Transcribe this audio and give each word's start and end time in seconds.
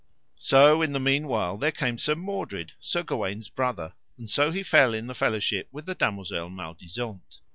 So 0.39 0.81
in 0.81 0.93
the 0.93 0.99
meanwhile 0.99 1.59
there 1.59 1.71
came 1.71 1.99
Sir 1.99 2.15
Mordred, 2.15 2.73
Sir 2.79 3.03
Gawaine's 3.03 3.49
brother, 3.49 3.93
and 4.17 4.27
so 4.31 4.49
he 4.49 4.63
fell 4.63 4.95
in 4.95 5.05
the 5.05 5.13
fellowship 5.13 5.67
with 5.71 5.85
the 5.85 5.93
damosel 5.93 6.49
Maledisant. 6.49 7.41